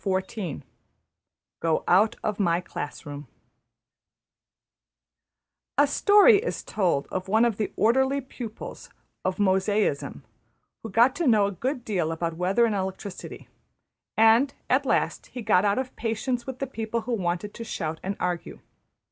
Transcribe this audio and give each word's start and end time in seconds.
\chapter{Go 0.03 1.83
Out 1.87 2.15
of 2.23 2.39
My 2.39 2.59
Class 2.59 3.05
Room} 3.05 3.27
A 5.77 5.85
story 5.85 6.37
is 6.39 6.63
told 6.63 7.05
of 7.11 7.27
one 7.27 7.45
of 7.45 7.57
the 7.57 7.71
orderly 7.75 8.19
pupils 8.19 8.89
of 9.23 9.37
Mosaism 9.37 10.23
who 10.81 10.89
got 10.89 11.15
to 11.17 11.27
know 11.27 11.45
a 11.45 11.51
good 11.51 11.85
deal 11.85 12.11
about 12.11 12.35
weather 12.35 12.65
and 12.65 12.73
electricity; 12.73 13.47
and 14.17 14.55
at 14.71 14.87
last 14.87 15.27
he 15.27 15.43
got 15.43 15.65
out 15.65 15.77
of 15.77 15.95
patience 15.95 16.47
with 16.47 16.57
the 16.57 16.65
people 16.65 17.01
who 17.01 17.13
wanted 17.13 17.53
to 17.53 17.63
shout 17.63 17.99
and 18.01 18.17
argue. 18.19 18.59